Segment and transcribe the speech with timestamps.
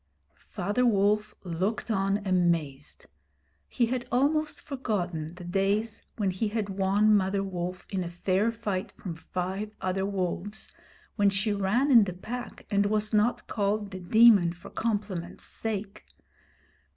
[0.49, 3.05] Father Wolf looked on amazed.
[3.67, 8.91] He had almost forgotten the days when he had won Mother Wolf in fair fight
[8.93, 10.69] from five other wolves,
[11.17, 16.03] when she ran in the Pack and was not called The Demon for compliment's sake.